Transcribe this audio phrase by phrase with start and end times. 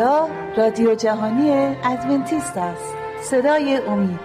[0.00, 2.94] اینجا رادیو جهانی ادونتیست است.
[3.22, 4.20] صدای امید.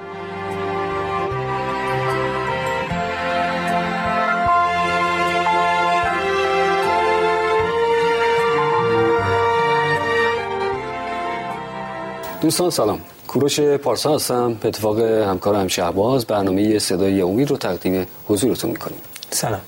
[12.41, 12.99] دوستان سلام.
[13.27, 14.53] کوروش پارسا هستم.
[14.53, 18.99] به اتفاق همکارم شهباز برنامه صدای امید رو تقدیم حضورتون می‌کنیم.
[19.29, 19.61] سلام.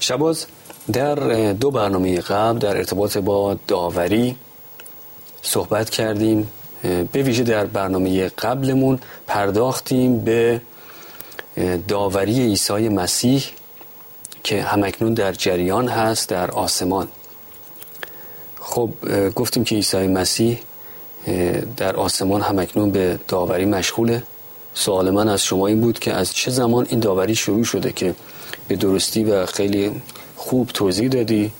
[0.00, 0.46] شهباز
[0.92, 1.14] در
[1.52, 4.36] دو برنامه قبل در ارتباط با داوری
[5.50, 6.48] صحبت کردیم
[6.82, 10.60] به ویژه در برنامه قبلمون پرداختیم به
[11.88, 13.44] داوری عیسی مسیح
[14.44, 17.08] که همکنون در جریان هست در آسمان.
[18.60, 18.90] خب
[19.34, 20.58] گفتیم که عیسی مسیح
[21.76, 24.22] در آسمان همکنون به داوری مشغوله.
[24.74, 28.14] سوال من از شما این بود که از چه زمان این داوری شروع شده که
[28.68, 30.02] به درستی و خیلی
[30.36, 31.52] خوب توضیح دادی؟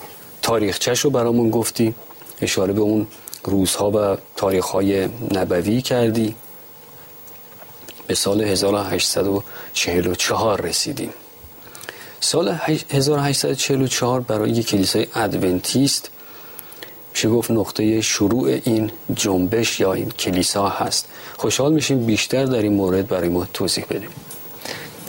[0.43, 1.95] تاریخچش رو برامون گفتی
[2.41, 3.07] اشاره به اون
[3.45, 6.35] روزها و تاریخهای نبوی کردی.
[8.07, 11.13] به سال 1844 رسیدیم.
[12.21, 12.59] سال
[12.93, 16.11] 1844 برای یک کلیسای ادونتیست
[17.13, 21.09] میشه گفت نقطه شروع این جنبش یا این کلیسا هست.
[21.37, 24.11] خوشحال میشیم بیشتر در این مورد برای ما توضیح بدیم.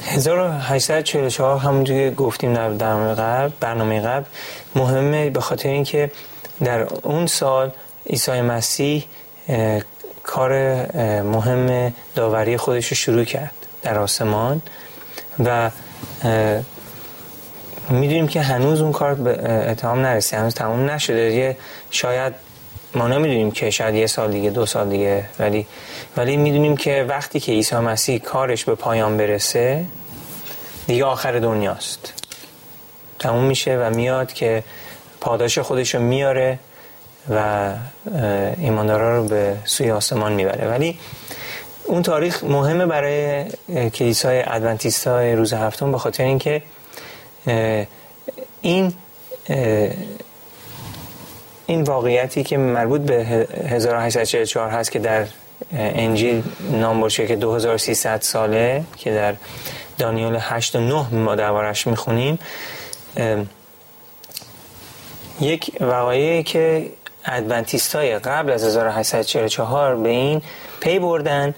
[0.01, 4.25] 1844 همونجور که گفتیم در برنامه قبل برنامه قبل
[4.75, 6.11] مهمه به خاطر اینکه
[6.63, 7.71] در اون سال
[8.09, 9.05] عیسی مسیح
[10.23, 10.51] کار
[11.21, 14.61] مهم داوری خودش رو شروع کرد در آسمان
[15.45, 15.71] و
[17.89, 21.33] می‌دونیم که هنوز اون کار به اتهام نرسید هنوز تمام نشده.
[21.33, 21.57] یه
[21.89, 22.33] شاید
[22.95, 25.67] ما نمی‌دونیم که شاید یه سال دیگه دو سال دیگه ولی
[26.17, 29.85] ولی می‌دونیم که وقتی که عیسی مسیح کارش به پایان برسه
[30.87, 32.13] دیگه آخر دنیاست.
[33.19, 34.63] تموم میشه و میاد که
[35.21, 36.59] پاداش خودش رو میاره.
[37.29, 37.73] و
[38.57, 40.67] ایماندارا رو به سوی آسمان می‌بره.
[40.67, 40.99] ولی
[41.85, 43.45] اون تاریخ مهمه برای
[43.89, 46.61] کلیسای ادونتیست های روز هفتم به خاطر اینکه
[48.61, 48.93] این
[51.65, 53.15] این واقعیتی که مربوط به
[53.67, 55.25] 1844 هست که در
[55.73, 59.33] انجیل نام برشه که 2300 ساله که در
[59.97, 62.39] دانیال 8 و 9 ما دربارش می‌خونیم
[65.41, 66.91] یک واقعی که
[67.25, 70.41] ادونتیست های قبل از 1844 به این
[70.79, 71.53] پی بردن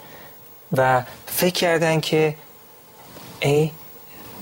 [0.78, 2.36] و فکر کردن که
[3.40, 3.72] ای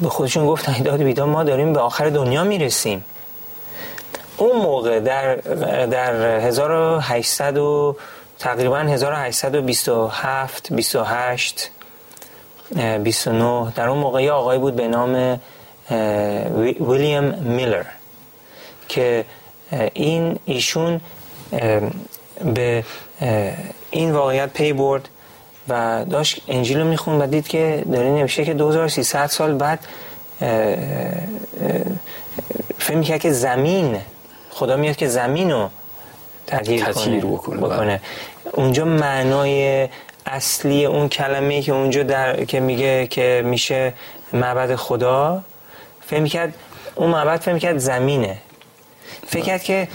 [0.01, 3.05] به خودشون گفتن داد بیدار ما داریم به آخر دنیا می‌رسیم.
[4.37, 5.35] اون موقع در
[5.85, 7.95] در 1800 و
[8.39, 11.69] تقریبا 1827 28
[13.03, 15.39] 29 در اون موقع یه آقای بود به نام
[16.79, 17.83] ویلیام میلر
[18.87, 19.25] که
[19.93, 21.01] این ایشون
[22.55, 22.83] به
[23.91, 25.09] این واقعیت پی برد
[25.69, 29.79] و داشت انجیل رو میخون و دید که داره نمیشه که 2300 سال بعد
[32.79, 33.97] فهم می‌کرد که زمین
[34.49, 35.69] خدا میاد که زمین رو
[36.47, 38.01] تغییر کنه, بکنه, بکنه.
[38.51, 39.89] اونجا معنای
[40.25, 43.93] اصلی اون کلمه که اونجا در که میگه که میشه
[44.33, 45.43] معبد خدا
[46.01, 46.53] فهم کرد
[46.95, 48.37] اون معبد فهم کرد زمینه
[49.27, 49.87] فکر کرد که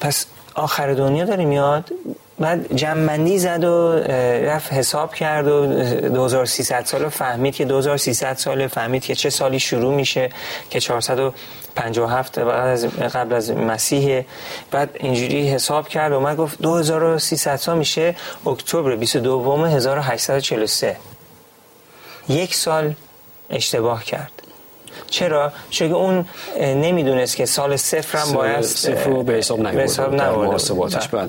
[0.00, 1.90] پس آخر دنیا داره میاد.
[2.38, 3.98] بعد جمعندی زد و
[4.46, 5.66] رفت حساب کرد و
[6.08, 10.28] 2300 سال فهمید که 2300 سال فهمید که چه سالی شروع میشه
[10.70, 14.24] که 457 بعد از قبل از مسیح.
[14.70, 18.16] بعد اینجوری حساب کرد و من گفت 2300 سال میشه
[18.46, 20.96] اکتبر 22 1843
[22.28, 22.94] یک سال
[23.50, 24.35] اشتباه کرد.
[25.10, 26.24] چرا؟ چون اون
[26.60, 29.78] نمی‌دونست که سال صفر هم باید صفر رو به حساب نبرده
[31.12, 31.28] بله.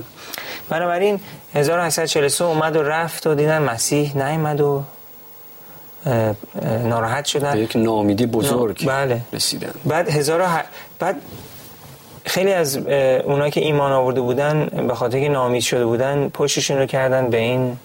[0.70, 1.20] بنابراین
[1.54, 4.84] 1843 اومد و رفت و دیدن مسیح نیامد و
[6.84, 9.22] ناراحت شدن به یک نامیدی بزرگ بله.
[9.34, 10.64] رسیدن بعد هزار
[11.00, 11.16] بعد
[12.26, 12.78] خیلی از
[13.26, 17.38] اونایی که ایمان آورده بودن به خاطر که نامید شده بودن پشتشون رو کردن به
[17.38, 17.78] این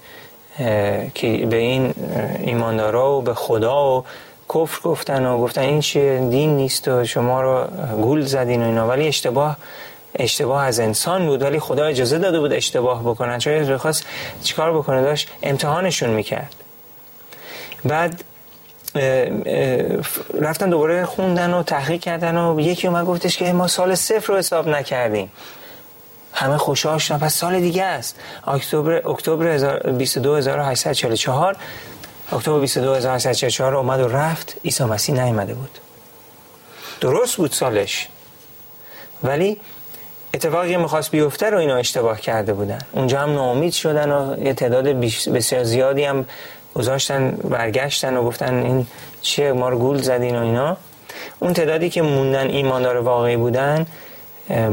[1.48, 1.94] به این
[2.40, 4.04] ایماندارا و به خدا و
[4.54, 7.64] کفر گفتن و گفتن این چیه دین نیست و شما رو
[7.96, 8.88] گول زدین و اینا.
[8.88, 9.56] ولی اشتباه
[10.14, 13.38] اشتباه از انسان بود ولی خدا اجازه داده بود اشتباه بکنن.
[13.38, 14.06] چون خواست
[14.42, 16.54] چیکار بکنه؟ داشت امتحانشون می‌کرد.
[17.84, 18.24] بعد
[20.40, 24.38] رفتن دوباره خوندن و تحقیق کردن و یکی اومد گفتش که ما سال صفر رو
[24.38, 25.32] حساب نکردیم.
[26.32, 27.18] همه خوشحال شدن.
[27.18, 28.16] پس سال دیگه است.
[28.46, 31.56] اکتبر اکتبر 22844
[32.32, 34.56] اکتبر 22844 اومد و رفت.
[34.64, 35.78] عیسی مسیح نیامده بود.
[37.00, 38.08] درست بود سالش.
[39.22, 39.60] ولی
[40.34, 42.78] اتفاقی می‌خواست بیفته رو اینا اشتباه کرده بودن.
[42.92, 44.84] اونجا هم ناامید شدن و یه تعداد
[45.34, 46.26] بسیار زیادی هم
[46.74, 48.86] گذاشتن برگشتن و گفتن این
[49.22, 50.76] چیه ما رو گول زدین و اینا.
[51.38, 53.86] اون تعدادی که موندن ایماندار واقعی بودن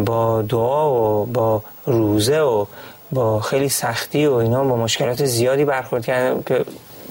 [0.06, 2.66] با دعا و با روزه و
[3.12, 6.66] با خیلی سختی و اینا با مشکلات زیادی برخورد کردن که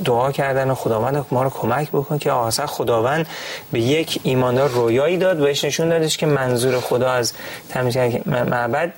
[0.05, 3.27] دعا کردن و خداوند ما رو کمک بکن که اصلا خداوند
[3.73, 7.33] به یک ایماندار رویایی داد بهش نشون دادش که منظور خدا از
[7.69, 7.97] تمیز
[8.27, 8.93] معبد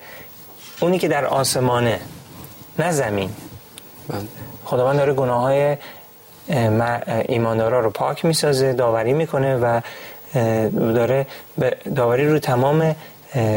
[0.80, 2.00] اونی که در آسمانه
[2.78, 3.30] نه زمین
[4.08, 4.20] بله.
[4.64, 5.76] خداوند داره گناه های
[7.28, 9.80] ایماندارا رو پاک می‌سازه داوری می‌کنه و
[10.94, 11.26] داره
[11.94, 12.96] داوری رو تمام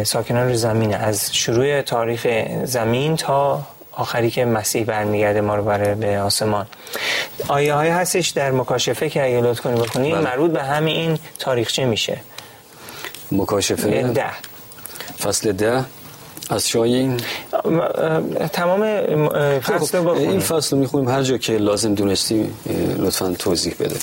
[0.04, 2.28] ساکنان رو زمینه از شروع تاریخ
[2.64, 3.62] زمین تا
[3.96, 6.66] آخری که مسیح برمیگرده ما رو برای به آسمان.
[7.48, 10.22] آیه های هستش در مکاشفه که اگه لطف کنی بکنی بله.
[10.22, 12.18] مربوط به همین این تاریخچه میشه.
[13.32, 14.32] مکاشفه ده.
[15.24, 15.84] فصل ده.
[16.50, 17.18] از شای
[18.54, 19.02] تمام
[19.60, 21.10] فصل خب این فصل رو می‌خونیم.
[21.10, 22.54] هر جا که لازم دونستی
[22.98, 23.96] لطفا توضیح بده.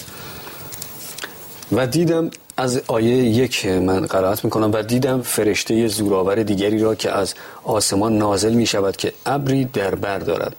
[1.72, 7.10] و دیدم از آیه یک من قرائت می‌کنم و دیدم فرشته زورآور دیگری را که
[7.10, 7.34] از
[7.64, 10.56] آسمان نازل می شود که ابری در بر دارد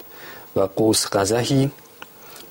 [0.56, 1.71] و قوس قزحی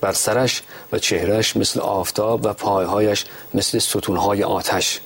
[0.00, 0.62] بر سرش
[0.92, 3.24] و چهرش مثل آفتاب و پایهایش
[3.54, 5.00] مثل ستونهای آتش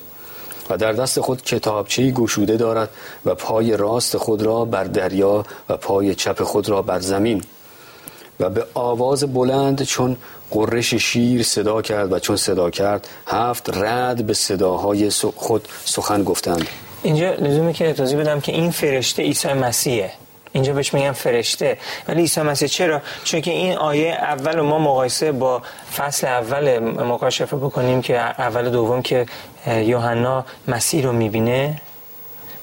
[0.71, 2.91] و در دست خود کتابچه گشوده دارد
[3.25, 7.43] و پای راست خود را بر دریا و پای چپ خود را بر زمین.
[8.41, 10.17] و به آواز بلند چون
[10.51, 16.69] قرش شیر صدا کرد و چون صدا کرد هفت رد به صداهای خود سخن گفتند.
[17.03, 20.13] اینجا لزومه که توضیح بدم که این فرشته عیسی مسیحه.
[20.53, 21.79] اینجا بهش میگن فرشته.
[22.09, 25.63] ولی عیسی مسیح چرا؟ چون که این آیه اول ما مقایسه با
[25.97, 29.27] فصل اول مکاشفه بکنیم که اول دوم که
[29.67, 31.81] یوحنا مسیح رو می‌بینه.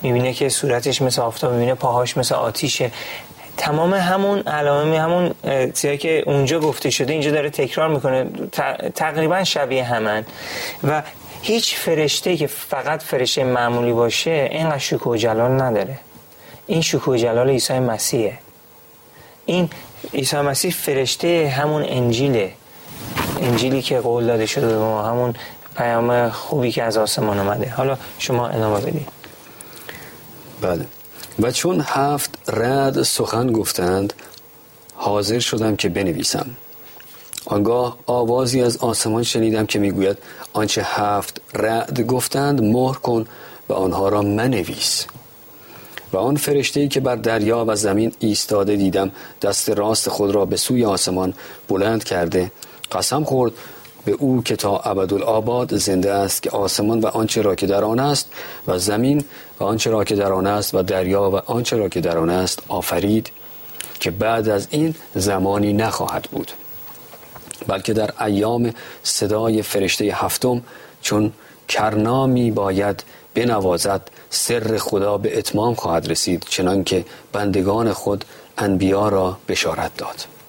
[0.01, 2.91] می‌بینه که صورتش مثل آفتاب می‌بینه پاهاش مثل آتیشه.
[3.57, 5.33] تمام همون علائم همون
[5.71, 8.25] چیزی که اونجا گفته شده اینجا داره تکرار می‌کنه.
[8.95, 10.25] تقریبا شبیه همن.
[10.83, 11.03] و
[11.41, 15.99] هیچ فرشته که فقط فرشته معمولی باشه اینقدر شکوه جلال نداره.
[16.67, 18.37] این شکوه جلال عیسی مسیحه.
[19.45, 19.69] این
[20.13, 22.53] عیسی مسیح فرشته همون انجیله.
[23.41, 25.35] انجیلی که قول داده شده به ما همون
[25.77, 29.07] پیام خوبی که از آسمان آمده حالا شما ادامه بدید.
[30.61, 30.85] بله.
[31.39, 34.13] و چون هفت رد سخن گفتند
[34.95, 36.49] حاضر شدم که بنویسم.
[37.45, 40.17] آنگاه آوازی از آسمان شنیدم که می‌گوید
[40.53, 43.25] آنچه هفت رد گفتند مهر کن
[43.69, 45.05] و آنها را منویس.
[46.13, 49.11] و آن فرشته که بر دریا و زمین ایستاده دیدم
[49.41, 51.33] دست راست خود را به سوی آسمان
[51.69, 52.51] بلند کرده
[52.91, 53.51] قسم خورد
[54.05, 57.99] به او که تا ابدالآباد زنده است که آسمان و آنچه را که در آن
[57.99, 58.31] است
[58.67, 59.23] و زمین
[59.59, 62.29] و آنچه را که در آن است و دریا و آنچه را که در آن
[62.29, 63.31] است آفرید
[63.99, 66.51] که بعد از این زمانی نخواهد بود.
[67.67, 70.61] بلکه در ایام صدای فرشته هفتم
[71.01, 71.31] چون
[71.67, 73.03] کرنامی باید
[73.33, 78.25] بنوازد سر خدا به اتمام خواهد رسید چنانکه بندگان خود
[78.57, 80.40] انبیا را بشارت داد.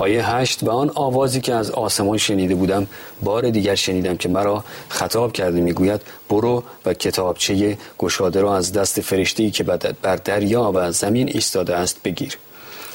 [0.00, 2.86] آیه هشت و آن آوازی که از آسمان شنیده بودم
[3.22, 9.00] بار دیگر شنیدم که مرا خطاب کرده می‌گوید برو و کتابچه گشاده را از دست
[9.00, 9.64] فرشته که
[10.02, 12.38] بر دریا و زمین ایستاده است بگیر.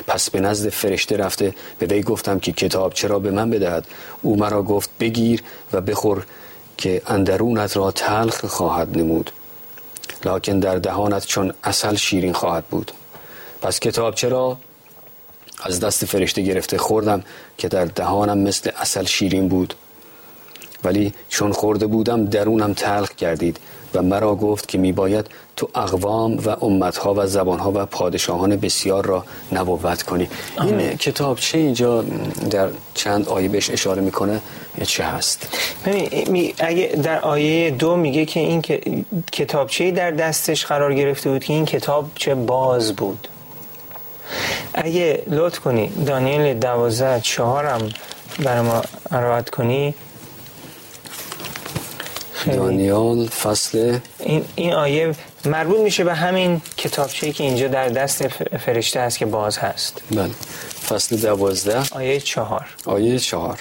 [0.08, 3.88] پس به نزد فرشته رفته به وی گفتم که کتاب چرا به من بدهد.
[4.22, 6.26] او مرا گفت بگیر و بخور
[6.78, 9.32] که اندرونت را تلخ خواهد نمود.
[10.26, 12.92] لکن در دهانت چون اصل شیرین خواهد بود.
[13.62, 14.58] پس کتاب چرا
[15.64, 17.24] از دست فرشته گرفته خوردم
[17.58, 19.74] که در دهانم مثل اصل شیرین بود.
[20.84, 23.60] ولی چون خورده بودم درونم تلخ گردید
[23.94, 29.26] و مرا گفت که میباید تو اقوام و امتها و زبانها و پادشاهان بسیار را
[29.52, 30.28] نبوت کنی.
[30.62, 32.02] این کتاب چه اینجا
[32.50, 34.42] در چند آیه بهش اشاره می‌کنه؟
[34.84, 35.48] چه هست؟
[36.60, 38.62] اگه در آیه دو میگه که این
[39.32, 43.28] کتابچه در دستش قرار گرفته بود که این کتاب چه باز بود.
[44.74, 47.90] اگه لطف کنی دانیل دوازده چهارم
[48.40, 49.96] برای ما روایت کنی.
[52.46, 54.00] دانیال فصل.
[54.20, 55.16] این, این آیه
[55.46, 58.28] مربوط میشه به همین کتابچه‌ای که اینجا در دست
[58.58, 60.02] فرشته هست که باز هست.
[60.12, 60.30] بله.
[60.90, 61.84] فصل دوازده.
[61.92, 62.66] آیه چهار.
[62.86, 63.60] آیه چهار.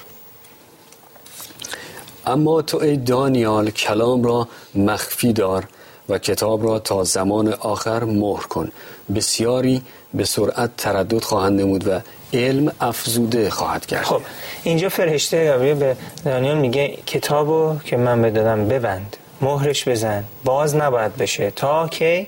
[2.27, 5.69] اما تو ای دانیال کلام را مخفی دار
[6.09, 8.73] و کتاب را تا زمان آخر مهر کن.
[9.15, 9.83] بسیاری
[10.15, 12.01] به سرعت تردد خواهند نمود و
[12.33, 14.05] علم افزوده خواهد کرد.
[14.05, 14.21] خب
[14.63, 21.17] اینجا فرشته گابریل به دانیال میگه کتابو که من بدادم ببند مهرش بزن باز نباید
[21.17, 21.51] بشه.
[21.51, 22.27] تا که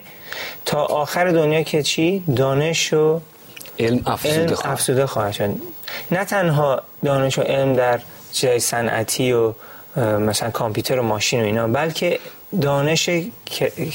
[0.65, 3.21] تا آخر دنیا که چی؟ دانش و
[3.79, 4.73] علم افزوده علم خواهد.
[4.73, 5.51] افزوده خواهد شد.
[6.11, 8.01] نه تنها دانش و علم در
[8.33, 9.53] چیزای صنعتی و
[9.97, 12.19] مثلا کامپیوتر و ماشین و اینا بلکه
[12.61, 13.11] دانش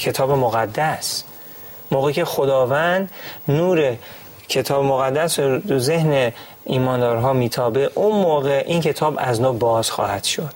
[0.04, 1.24] کتاب مقدس.
[1.92, 3.10] موقعی که خداوند
[3.48, 3.96] نور
[4.48, 6.32] کتاب مقدس رو ذهن
[6.64, 10.54] ایماندارها میتابه اون موقع این کتاب از نو باز خواهد شد.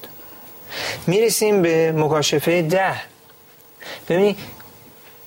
[1.07, 2.95] می‌رسیم به مکاشفه ده.
[4.09, 4.39] ببینید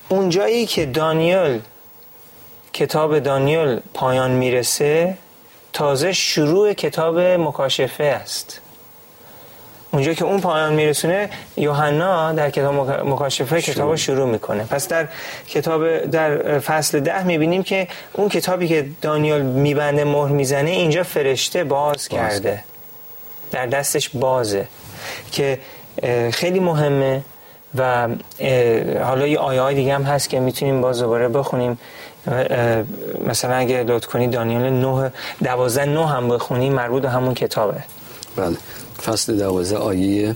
[0.09, 1.61] اون جایی که دانیل
[2.73, 5.17] کتاب دانیل پایان می‌رسه
[5.73, 8.61] تازه شروع کتاب مکاشفه است.
[9.91, 14.63] اونجا که اون پایان میرسونه یوحنا در کتاب مک- مکاشفه کتاب رو شروع می‌کنه.
[14.63, 15.08] پس در
[15.48, 21.63] کتاب در فصل ده می‌بینیم که اون کتابی که دانیال میبنده مهر می‌زنه اینجا فرشته
[21.63, 22.63] باز کرده.
[23.51, 24.67] در دستش بازه.
[25.31, 25.60] که
[26.34, 27.22] خیلی مهمه
[27.75, 28.08] و
[29.03, 31.79] حالا یه آیه های دیگه هم هست که می‌تونیم باز دوباره بخونیم.
[33.27, 35.12] مثلا اگه لطف کنی دانیال 9
[35.43, 37.84] 12 9 هم بخونی مربوط به همون کتابه.
[38.36, 38.58] بله.
[38.99, 40.35] فصل دوازده آیه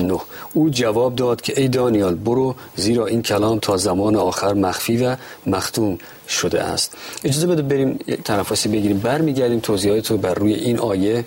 [0.00, 0.20] نه.
[0.52, 5.16] او جواب داد که ای دانیال برو زیرا این کلام تا زمان آخر مخفی و
[5.46, 5.98] مختوم
[6.28, 6.96] شده است.
[7.24, 8.98] اجازه بده بریم تنفسی بگیریم.
[8.98, 11.24] برمیگردیم توضیحات رو بر روی این آیه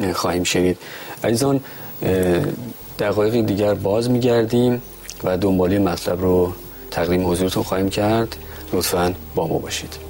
[0.00, 0.78] اه، خواهیم شنید.
[1.24, 1.60] عزیزان
[2.02, 2.40] اه،
[2.98, 4.82] دقایق دیگر باز میگردیم
[5.24, 6.52] و دنبالی مطلب رو
[6.90, 8.36] تقدیم حضورتون خواهیم کرد.
[8.72, 10.07] لطفا با ما باشید.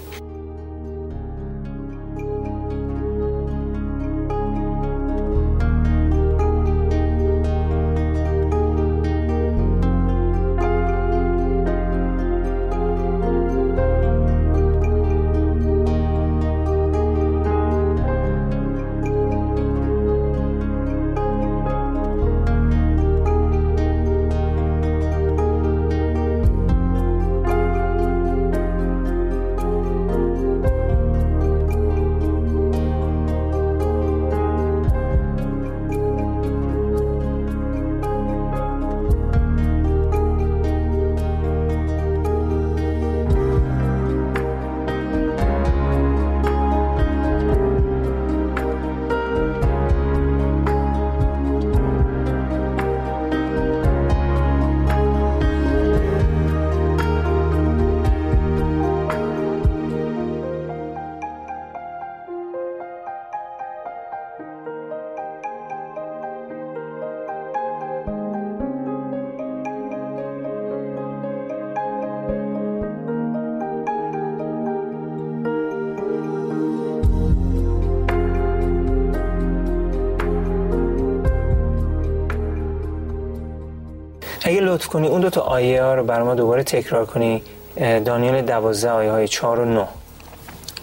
[84.79, 85.09] لطف کنی.
[85.09, 87.43] اون دو تا آیه ها رو بر ما دوباره تکرار کنی.
[87.77, 89.89] دانیال 12 آیه های 4 و 9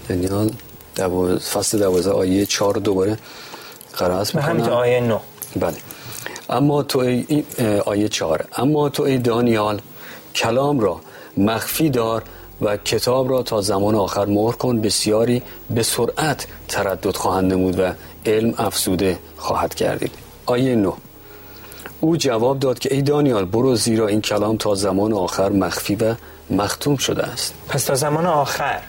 [0.10, 0.52] دانیال
[0.96, 1.40] دو...
[1.40, 3.18] فصل دوازده آیه چهار رو دوباره
[3.98, 4.62] قرائت می‌کنم.
[4.62, 5.20] آیه 9
[5.56, 5.74] بله.
[6.50, 7.44] اما تو ای
[7.86, 8.46] آیه چهار.
[8.58, 9.82] اما تو ای دانیال
[10.36, 11.02] کلام را
[11.38, 12.24] مخفی دار
[12.62, 14.82] و کتاب را تا زمان آخر مهر کن.
[14.82, 17.92] بسیاری به سرعت تردد خواهند نمود و
[18.26, 20.12] علم افزوده خواهد گردید
[20.46, 20.94] آیه نو
[22.00, 26.16] او جواب داد که ای دانیال برو زیرا این کلام تا زمان آخر مخفی و
[26.50, 27.54] مختوم شده است.
[27.70, 28.80] پس تا زمان آخر.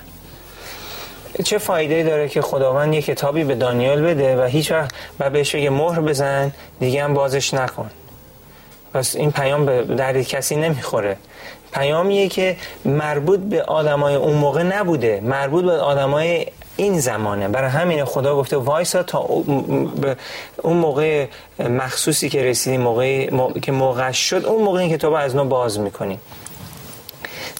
[1.44, 5.54] چه فایده داره که خداوند یه کتابی به دانیال بده و هیچ وقت و بهش
[5.54, 7.90] بگه مهر بزن دیگه هم بازش نکن.
[8.94, 11.16] پس این پیام به درد کسی نمی‌خوره.
[11.72, 15.20] پیامیه که مربوط به آدمای اون موقع نبوده.
[15.24, 16.46] مربوط به آدمای
[16.76, 17.48] این زمانه.
[17.48, 21.26] برای همین خدا گفته وایسا تا اون موقع
[21.58, 25.78] مخصوصی که رسیدی موقع مو- که موقع شد اون موقع این کتاب از نو باز
[25.80, 26.20] می‌کنیم.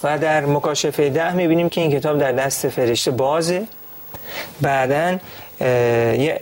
[0.03, 3.67] و در مکاشفه ده می‌بینیم که این کتاب در دست فرشته بازه.
[4.61, 5.17] بعدا
[5.61, 6.39] یه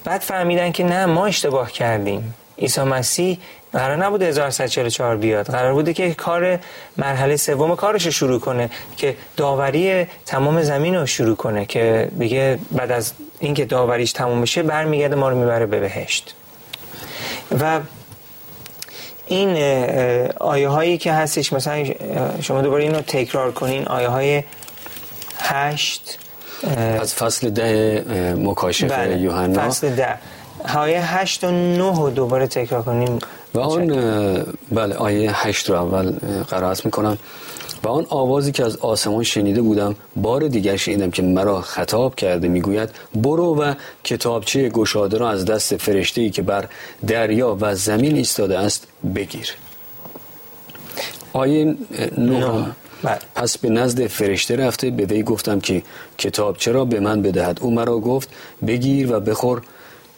[0.04, 2.34] بعد فهمیدن که نه ما اشتباه کردیم.
[2.58, 3.40] عیسی مسیح
[3.74, 5.46] قرار نبوده 1144 بیاد.
[5.46, 6.60] قرار بوده که کار
[6.98, 12.60] مرحله سوم کارش رو شروع کنه که داوری تمام زمین رو شروع کنه که بگه
[12.72, 16.36] بعد از اینکه داوریش تموم بشه برمیگرده ما رو می‌بره به بهشت.
[17.62, 17.80] و
[19.28, 19.58] این
[20.40, 21.86] آیه هایی که هستش مثلا
[22.42, 23.88] شما دوباره اینو تکرار کنین.
[23.88, 24.44] آیه های
[25.38, 26.20] هشت
[27.00, 29.18] از فصل ده مکاشفه بله.
[29.18, 29.70] یوحنا.
[29.70, 30.16] فصل ده.
[30.76, 33.20] آیه هشت و نه رو دوباره تکرار کنیم
[33.54, 33.88] و آن
[34.72, 36.12] بله آیه هشت رو اول
[36.50, 37.18] قرائت می‌کنم.
[37.84, 42.48] و آن آوازی که از آسمان شنیده بودم بار دیگر شنیدم که مرا خطاب کرده
[42.48, 46.68] می‌گوید برو و کتابچه گشاده را از دست فرشته ای که بر
[47.08, 49.54] دریا و زمین ایستاده است بگیر.
[51.34, 51.76] آیه
[52.18, 52.66] نه.
[53.04, 53.20] بله.
[53.36, 55.84] پس به نزد فرشته رفته به وی گفتم که
[56.18, 57.60] کتاب چرا به من بدهد.
[57.62, 58.30] او مرا گفت
[58.68, 59.62] بگیر و بخور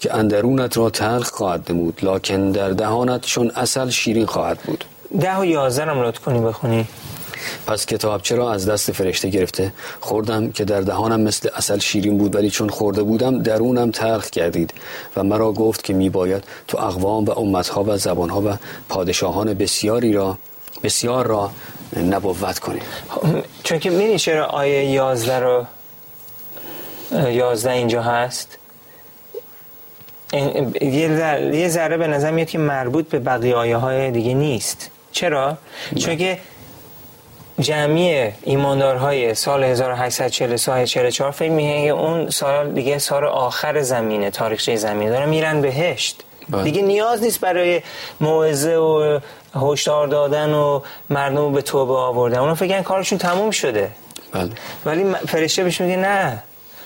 [0.05, 4.85] که اندرونت را تلخ خواهد نمود لکن در دهانت چون اصل شیرین خواهد بود.
[5.19, 6.87] ده و یازده هم کنی بخونی.
[7.67, 12.35] پس کتاب چرا از دست فرشته گرفته؟ خوردم که در دهانم مثل اصل شیرین بود
[12.35, 14.73] ولی چون خورده بودم درونم تلخ کردید
[15.15, 18.57] و مرا گفت که می باید تو اقوام و امتها و زبانها و
[18.89, 20.37] پادشاهان بسیاری را
[20.83, 21.51] بسیار را
[21.97, 22.83] نبوت کنید
[23.63, 25.65] چون که می‌دونی چرا آیه یازده رو
[27.11, 28.57] یازده اینجا هست؟
[31.53, 34.89] یه ذره به نظر میاد که مربوط به بقیه آیه های دیگه نیست.
[35.11, 35.57] چرا؟
[35.99, 36.37] چون که
[37.59, 45.11] جمعی ایماندارهای سال 1843 44 فکر میگه اون سال دیگه سال آخر زمینه تاریخچه زمینه.
[45.11, 46.23] دارن میرن بهشت.
[46.49, 46.63] بله.
[46.63, 47.81] دیگه نیاز نیست برای
[48.21, 49.19] موعظه و
[49.55, 52.37] هشدار دادن و مردم به توبه آوردن.
[52.39, 53.91] اونا فکر کارشون تموم شده.
[54.31, 54.49] بله.
[54.85, 56.43] ولی فرشته بهش میگه نه.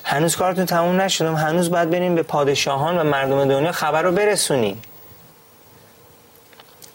[0.09, 4.81] هنوز کارتون تموم نشده هنوز باید بریم به پادشاهان و مردم دنیا خبر رو برسونیم.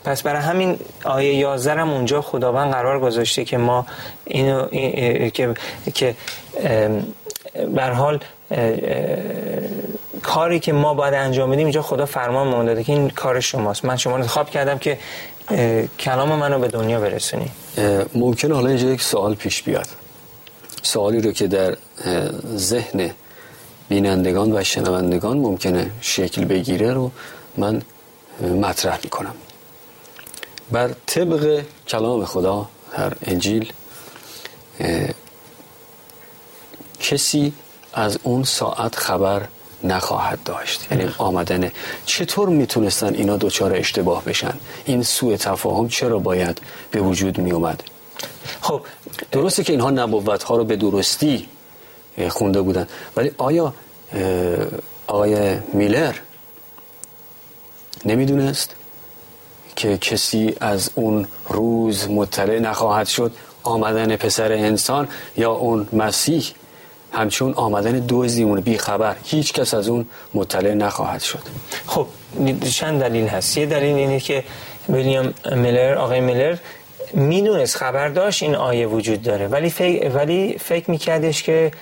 [0.05, 3.87] پس برای همین آیه 11 هم اونجا خداوند قرار گذاشته که ما
[4.24, 4.66] اینو
[5.31, 5.55] که
[5.94, 6.14] که
[7.74, 8.20] بر حال
[10.22, 13.85] کاری که ما باید انجام بدیم اینجا خدا فرمان مون داده که این کار شماست.
[13.85, 14.98] من شما رو خواب کردم که
[15.98, 17.50] کلام منو به دنیا برسونی.
[18.14, 19.87] ممکن حالا اینجا یک سوال پیش بیاد.
[20.84, 21.76] سوالی رو که در
[22.56, 23.10] ذهن
[23.88, 27.10] بینندگان و شنوندگان ممکنه شکل بگیره رو
[27.56, 27.82] من
[28.40, 29.34] مطرح می‌کنم.
[30.70, 33.72] بر طبق کلام خدا در انجیل
[37.00, 37.52] کسی
[37.92, 39.42] از اون ساعت خبر
[39.84, 40.86] نخواهد داشت.
[40.90, 41.70] یعنی آمدن.
[42.06, 47.82] چطور می‌تونستن اینا دوچار اشتباه بشن؟ این سوء تفاهم چرا باید به وجود می اومد
[48.61, 48.80] خب
[49.33, 51.48] درسته که اینها نبوت ها رو به درستی
[52.28, 52.87] خونده بودن.
[53.16, 53.74] ولی آیا
[55.07, 56.14] آقای میلر
[58.04, 58.74] نمی‌دونست
[59.76, 66.44] که کسی از اون روز مطلع نخواهد شد آمدن پسر انسان یا اون مسیح؟
[67.12, 71.42] همچون آمدن دوزیمون بی خبر هیچ کس از اون مطلع نخواهد شد.
[71.87, 72.07] خب
[72.70, 73.57] چند دلیل هست.
[73.57, 74.44] یه دلیل اینه که
[74.88, 76.57] ویلیام میلر آقای میلر
[77.14, 79.48] می‌دونست خبر داشت این آیه وجود داره.
[79.48, 81.72] ولی فکر, ولی فکر میکردش که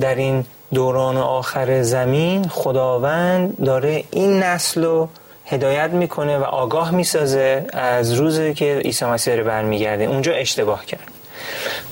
[0.00, 0.44] در این
[0.74, 5.08] دوران آخر زمین خداوند داره این نسل رو
[5.46, 10.04] هدایت می‌کنه و آگاه می‌سازه از روزی که عیسی مسیح رو برمیگرده.
[10.04, 11.08] اونجا اشتباه کرد.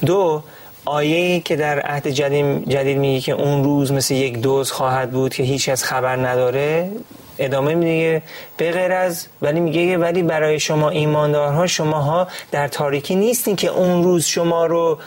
[0.07, 0.43] دو
[0.85, 5.35] آیه که در عهد جدید, جدید میگه که اون روز مثل یک دوز خواهد بود
[5.35, 6.91] که هیچ از خبر نداره
[7.39, 8.23] ادامه میگه
[8.57, 14.05] به غیر از ولی میگه ولی برای شما ایماندارها شماها در تاریکی نیستین که اون
[14.05, 14.99] روز شما رو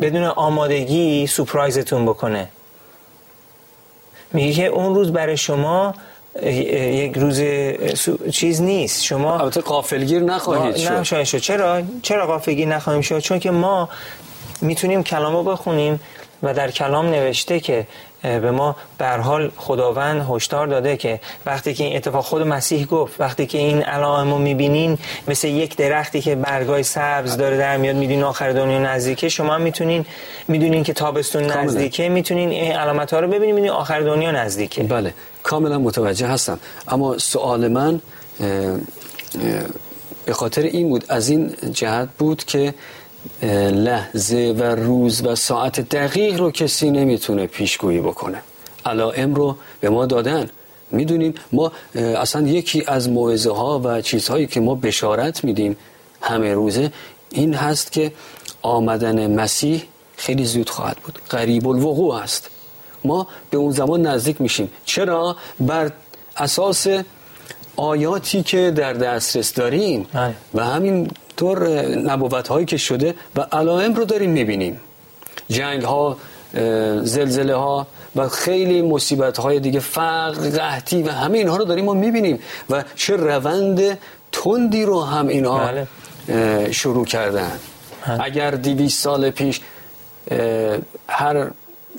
[0.00, 2.48] بدون آمادگی سپرایزتون بکنه.
[4.32, 5.94] میگه که اون روز برای شما
[6.42, 7.42] یک روز
[8.32, 9.04] چیز نیست.
[9.04, 11.24] شما البته قافلگیر نخواهید شد.
[11.24, 13.88] چرا؟ چرا قافلگیر نخواهیم شد؟ چون که ما
[14.60, 16.00] می‌تونیم کلامو بخونیم.
[16.42, 17.86] و در کلام نوشته که
[18.22, 23.20] به ما بر حال خداوند هشدار داده که وقتی که این اتفاق خود مسیح گفت
[23.20, 27.96] وقتی که این علائم رو می‌بینین مثل یک درختی که برگای سبز داره در میاد
[27.96, 30.06] میدین آخر دنیا نزدیکه شما می‌تونین
[30.48, 34.82] می‌دونین که تابستون نزدیکه می‌تونین این علامت ها رو ببینین می‌دونین آخر دنیا نزدیکه.
[34.82, 36.60] بله کاملا متوجه هستم.
[36.88, 38.00] اما سوال من
[40.26, 42.74] به خاطر این بود از این جهت بود که
[43.72, 48.42] لحظه و روز و ساعت دقیق رو کسی نمی‌تونه پیشگویی بکنه.
[48.86, 50.50] علائم رو به ما دادن.
[50.90, 55.76] می‌دونیم ما اصلا یکی از موعظه ها و چیزهایی که ما بشارت میدیم
[56.20, 56.92] همه روزه
[57.30, 58.12] این هست که
[58.62, 59.82] آمدن مسیح
[60.16, 61.18] خیلی زود خواهد بود.
[61.30, 62.50] قریب الوقوع است.
[63.04, 64.70] ما به اون زمان نزدیک میشیم.
[64.84, 65.92] چرا؟ بر
[66.36, 66.86] اساس
[67.76, 70.06] آیاتی که در دسترس داریم.
[70.54, 74.80] و همین طور نبوت هایی که شده و علائم رو داریم می‌بینیم.
[75.48, 76.16] جنگ ها
[77.02, 81.92] زلزله ها و خیلی مصیبت های دیگه فقر قحطی و همه اینها رو داریم ما
[81.92, 82.38] می‌بینیم
[82.70, 83.98] و چه روند
[84.32, 85.86] تندی رو هم اینها بله.
[86.72, 87.52] شروع کردن
[88.20, 89.60] اگر دیویس سال پیش
[91.08, 91.50] هر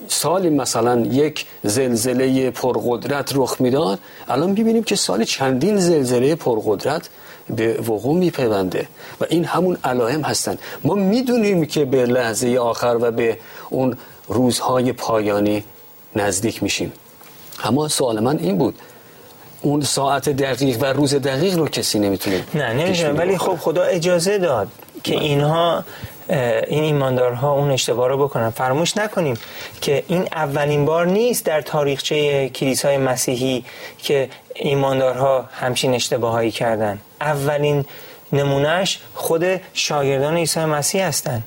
[0.08, 7.10] سالی مثلا یک زلزله پرقدرت رخ می‌داد الان ببینیم که سال چندین زلزله پرقدرت
[7.50, 8.88] به وقوع میپیونده
[9.22, 10.58] و این همون علائم هستن.
[10.84, 13.38] ما می‌دونیم که به لحظه آخر و به
[13.70, 15.64] اون روزهای پایانی
[16.16, 16.92] نزدیک میشیم.
[17.64, 18.76] اما سوال من این بود.
[19.62, 24.38] اون ساعت دقیق و روز دقیق رو کسی نمی‌تونه نه نمیشه ولی خب خدا اجازه
[24.38, 24.68] داد
[25.04, 25.24] که بله.
[25.24, 25.84] اینها
[26.68, 28.50] این ایماندارها اون اشتباه رو بکنن.
[28.50, 29.38] فراموش نکنیم
[29.82, 33.66] که این اولین بار نیست در تاریخچه کلیسای مسیحی
[33.98, 37.00] که ایماندارها همچین اشتباهایی کردن.
[37.22, 37.86] اولین
[38.34, 41.44] نمونهش خود شاگردان عیسی مسیح هستند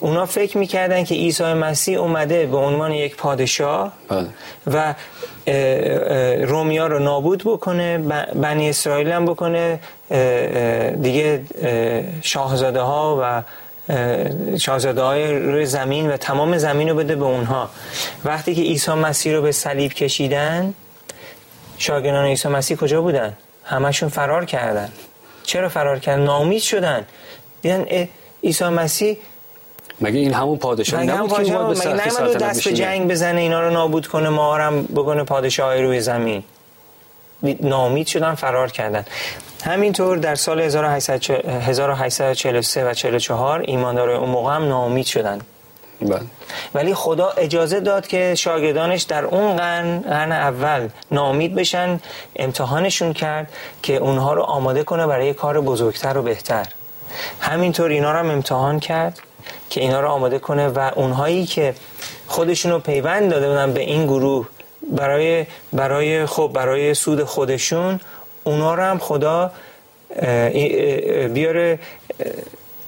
[0.00, 4.28] اونا فکر می‌کردن که عیسی مسیح اومده به عنوان یک پادشاه بله.
[4.66, 4.94] و
[6.46, 7.98] رومیا رو نابود بکنه
[8.34, 9.80] بنی اسرائیل هم بکنه
[11.02, 11.42] دیگه
[12.22, 13.42] شاهزاده ها و
[14.60, 17.70] شاهزاده های روی زمین و تمام زمین رو بده به اونها.
[18.24, 20.74] وقتی که عیسی مسیح رو به صلیب کشیدن
[21.78, 23.32] شاگردان عیسی مسیح کجا بودن؟
[23.64, 24.88] همشون فرار کردن.
[25.42, 27.06] چرا فرار کردن؟ نامید شدن.
[27.62, 27.86] دیدن
[28.42, 29.16] عیسی مسیح
[30.00, 34.28] مگه این همون پادشاه نبود که مگه دست به جنگ بزنه اینا رو نابود کنه
[34.28, 36.44] ما هم بکنه پادشاه روی زمین.
[37.42, 39.04] نامید شدن فرار کردن.
[39.64, 45.40] همینطور در سال 1843 و 44 ایماندار اون موقع هم نامید شدن.
[46.00, 46.20] بله.
[46.74, 52.00] ولی خدا اجازه داد که شاگردانش در اون قرن قرن اول نامید بشن
[52.36, 56.66] امتحانشون کرد که اونها رو آماده کنه برای کار بزرگتر و بهتر.
[57.40, 59.20] همینطور اینا رو هم امتحان کرد
[59.70, 61.74] که اینا رو آماده کنه و اونهایی که
[62.26, 64.46] خودشون رو پیوند داده بودن به این گروه
[64.90, 68.00] برای برای خب برای سود خودشون
[68.44, 69.50] اونا رو هم خدا
[71.34, 71.78] بیاره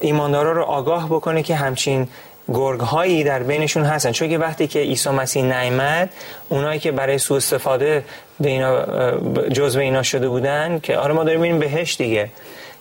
[0.00, 2.08] ایماندارا رو آگاه بکنه که همچین
[2.48, 4.12] گرگ هایی در بینشون هستن.
[4.12, 6.11] چون که وقتی که عیسی مسیح نیامد
[6.48, 8.04] اونایی که برای سوء استفاده
[8.40, 8.84] به اینا
[9.48, 12.30] جزء اینا شده بودن که آره ما داریم ببینیم بهش دیگه.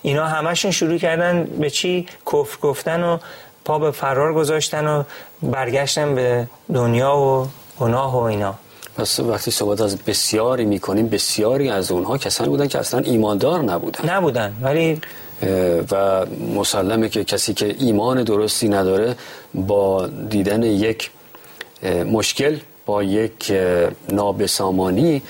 [0.02, 3.18] اینا همشون شروع کردن به چی؟ کفر گفتن و
[3.66, 5.04] پا به فرار گذاشتن و
[5.42, 7.48] برگشتن به دنیا و
[7.80, 8.56] گناه و اینا.
[8.98, 14.10] پس وقتی صحبت از بسیاری می‌کنیم بسیاری از اونها کسانی بودن که اصلا ایماندار نبودن.
[14.10, 15.02] نبودن ولی
[15.92, 19.16] و مسلمه که کسی که ایمان درستی نداره
[19.54, 21.12] با دیدن یک
[22.12, 23.54] مشکل با یک
[24.10, 25.22] نابسامانی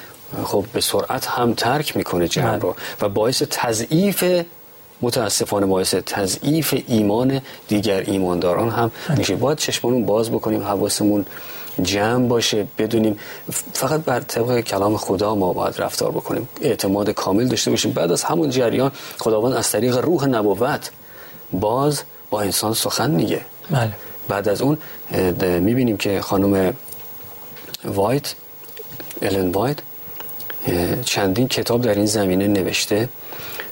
[0.44, 2.62] خب به سرعت هم ترک می‌کنه جمع بله.
[2.62, 2.76] رو.
[3.02, 4.24] و باعث تضعیف
[5.02, 9.36] متاسفانه باعث تضعیف ایمان دیگر ایمانداران هم میشه.
[9.36, 11.26] باید چشمانون باز بکنیم حواسمون
[11.82, 13.20] جمع باشه بدونیم.
[13.74, 16.50] فقط بر طبق کلام خدا ما باید رفتار بکنیم.
[16.62, 17.92] اعتماد کامل داشته باشیم.
[17.92, 20.92] بعد از همون جریان خداوند از طریق روح نبوت
[21.52, 23.46] باز با انسان سخن میگه.
[23.70, 23.92] بله.
[24.28, 24.78] بعد از اون
[25.40, 26.74] می‌بینیم که خانم
[27.86, 28.36] وایت
[29.22, 29.78] الن وایت
[31.06, 33.10] چندین کتاب در این زمینه نوشته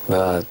[0.10, 0.42] و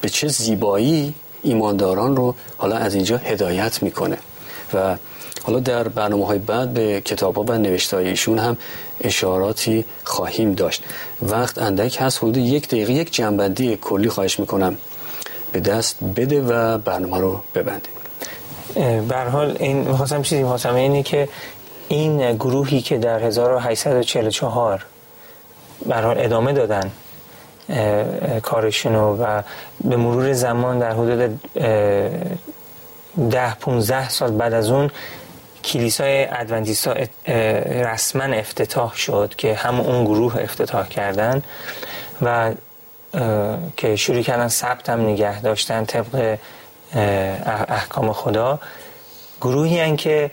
[0.00, 4.18] به چه زیبایی ایمانداران رو حالا از اینجا هدایت می‌کنه.
[4.74, 4.96] و
[5.42, 8.56] حالا در برنامه های بعد به کتاب ها و نوشته ایشون هم
[9.00, 10.84] اشاراتی خواهیم داشت.
[11.22, 14.76] وقت اندک هست حدود یک دقیقه یک جنبندی کلی خواهش می‌کنم.
[15.52, 17.92] به دست بده و برنامه رو ببندیم.
[19.32, 21.28] حال این می‌خواستم چیزی می‌خواستم اینه که
[21.88, 24.86] این گروهی که در 1844
[25.86, 26.90] بر حال ادامه دادن
[28.42, 29.42] کارشونو و
[29.84, 31.40] به مرور زمان در حدود
[33.30, 34.90] ده 15 سال بعد از اون
[35.64, 36.94] کلیسای ادونتیستا
[37.66, 41.42] رسما افتتاح شد که هم اون گروه افتتاح کردن
[42.22, 42.54] و
[43.76, 46.38] که شروع کردن ثبت هم نگه داشتن طبق
[47.68, 48.60] احکام خدا.
[49.40, 50.30] گروهی هن که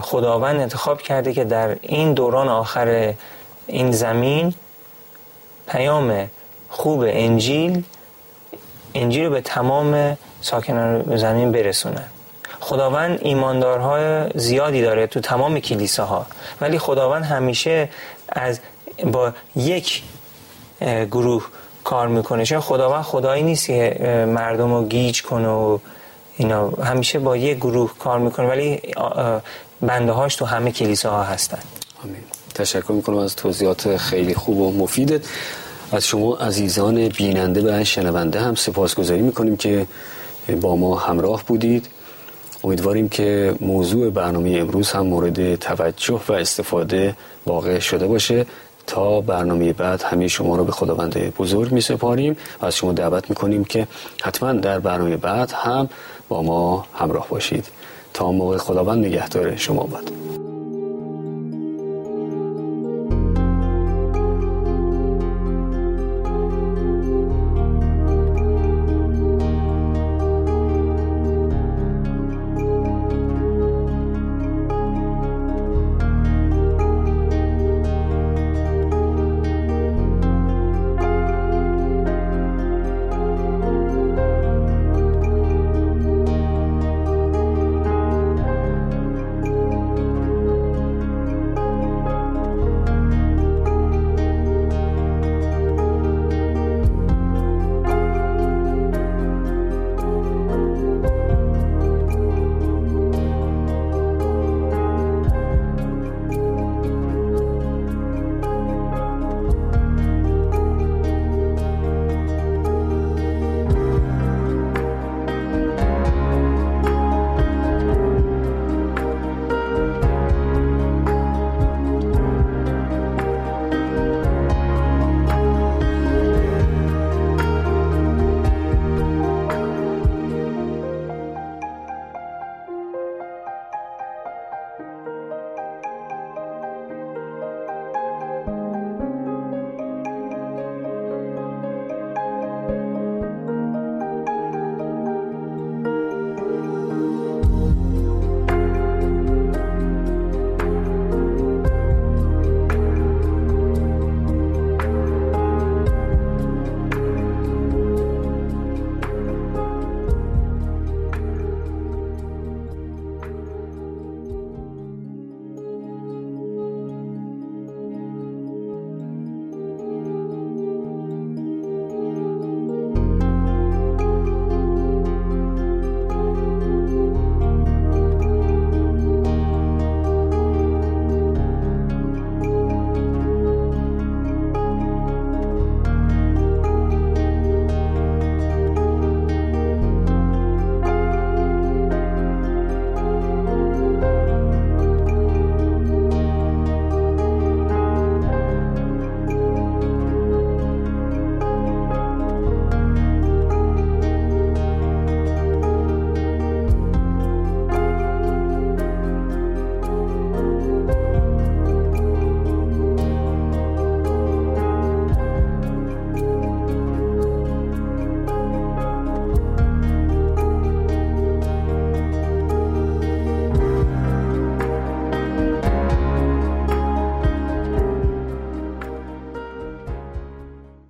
[0.00, 3.14] خداوند انتخاب کرده که در این دوران آخر
[3.66, 4.54] این زمین
[5.68, 6.30] پیام
[6.68, 7.84] خوب انجیل
[8.94, 12.08] انجیل رو به تمام ساکنان زمین برسونن.
[12.62, 16.26] خداوند ایماندارهای زیادی داره تو تمام کلیساها.
[16.60, 17.88] ولی خداوند همیشه
[18.28, 18.60] از
[19.04, 20.02] با یک
[21.10, 21.46] گروه
[21.84, 22.44] کار می‌کنه.
[22.44, 23.98] چون خداوند خدایی نیست که
[24.28, 25.78] مردم رو گیج کنه و
[26.36, 26.70] اینا.
[26.70, 28.46] همیشه با یک گروه کار می‌کنه.
[28.46, 28.82] ولی
[29.80, 31.58] بنده هاش تو همه کلیساها هستن.
[32.04, 32.24] آمین.
[32.54, 35.20] تشکر می‌کنم از توضیحات خیلی خوب و مفیدت.
[35.92, 39.86] از شما عزیزان بیننده و شنونده هم سپاسگزاری می‌کنیم که
[40.60, 41.88] با ما همراه بودید.
[42.64, 48.46] امیدواریم که موضوع برنامه امروز هم مورد توجه و استفاده واقع شده باشه.
[48.86, 53.30] تا برنامه بعد همه شما رو به خداوند بزرگ می سپاریم و از شما دعوت
[53.30, 53.86] می کنیم که
[54.22, 55.88] حتما در برنامه بعد هم
[56.28, 57.66] با ما همراه باشید.
[58.14, 60.31] تا موقع خداوند نگهدار شما باد.